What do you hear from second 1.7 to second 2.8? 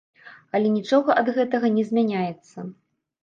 не змяняецца.